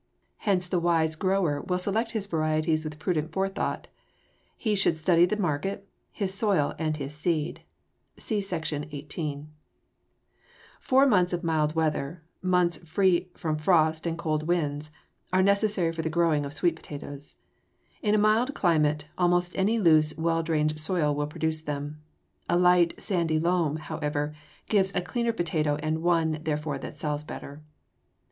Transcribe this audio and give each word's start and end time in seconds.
Hence 0.37 0.67
the 0.67 0.79
wise 0.79 1.13
grower 1.13 1.61
will 1.61 1.77
select 1.77 2.13
his 2.13 2.25
varieties 2.25 2.83
with 2.83 2.97
prudent 2.97 3.31
forethought. 3.31 3.87
He 4.57 4.73
should 4.73 4.97
study 4.97 5.27
his 5.29 5.37
market, 5.37 5.87
his 6.11 6.33
soil, 6.33 6.73
and 6.79 6.97
his 6.97 7.13
seed 7.13 7.61
(see 8.17 8.41
Section 8.41 8.81
XVIII). 8.85 9.01
[Illustration: 9.01 9.47
FIG. 10.79 10.89
203. 10.89 10.89
SWEET 10.89 10.89
POTATOES] 10.89 10.89
Four 10.89 11.05
months 11.05 11.33
of 11.33 11.43
mild 11.43 11.75
weather, 11.75 12.23
months 12.41 12.77
free 12.79 13.29
from 13.37 13.57
frost 13.59 14.07
and 14.07 14.17
cold 14.17 14.47
winds, 14.47 14.89
are 15.31 15.43
necessary 15.43 15.91
for 15.91 16.01
the 16.01 16.09
growing 16.09 16.45
of 16.45 16.53
sweet 16.55 16.75
potatoes. 16.75 17.35
In 18.01 18.15
a 18.15 18.17
mild 18.17 18.55
climate 18.55 19.05
almost 19.19 19.55
any 19.55 19.77
loose, 19.77 20.17
well 20.17 20.41
drained 20.41 20.79
soil 20.79 21.13
will 21.13 21.27
produce 21.27 21.61
them. 21.61 22.01
A 22.49 22.57
light, 22.57 22.99
sandy 22.99 23.37
loam, 23.39 23.75
however, 23.77 24.33
gives 24.67 24.91
a 24.95 25.01
cleaner 25.03 25.31
potato 25.31 25.75
and 25.75 26.01
one, 26.01 26.39
therefore, 26.41 26.79
that 26.79 26.95
sells 26.95 27.23
better. 27.23 27.61